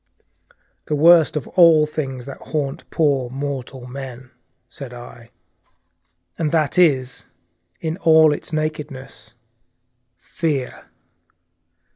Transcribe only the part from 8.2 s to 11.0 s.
its nakedness 'Fear!